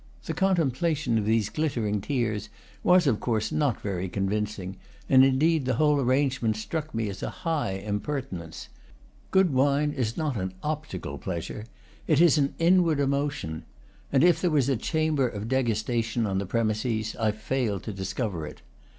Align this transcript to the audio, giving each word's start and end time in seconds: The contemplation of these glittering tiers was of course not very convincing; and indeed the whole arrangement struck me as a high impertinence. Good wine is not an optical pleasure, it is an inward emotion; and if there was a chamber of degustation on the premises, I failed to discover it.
The 0.25 0.33
contemplation 0.33 1.19
of 1.19 1.25
these 1.25 1.51
glittering 1.51 2.01
tiers 2.01 2.49
was 2.81 3.05
of 3.05 3.19
course 3.19 3.51
not 3.51 3.79
very 3.81 4.09
convincing; 4.09 4.77
and 5.07 5.23
indeed 5.23 5.65
the 5.65 5.75
whole 5.75 6.01
arrangement 6.01 6.57
struck 6.57 6.95
me 6.95 7.07
as 7.07 7.21
a 7.21 7.29
high 7.45 7.73
impertinence. 7.73 8.69
Good 9.29 9.53
wine 9.53 9.91
is 9.91 10.17
not 10.17 10.37
an 10.37 10.55
optical 10.63 11.19
pleasure, 11.19 11.65
it 12.07 12.19
is 12.19 12.39
an 12.39 12.55
inward 12.57 12.99
emotion; 12.99 13.61
and 14.11 14.23
if 14.23 14.41
there 14.41 14.49
was 14.49 14.69
a 14.69 14.75
chamber 14.75 15.27
of 15.29 15.47
degustation 15.47 16.25
on 16.25 16.39
the 16.39 16.47
premises, 16.47 17.15
I 17.19 17.29
failed 17.29 17.83
to 17.83 17.93
discover 17.93 18.47
it. 18.47 18.63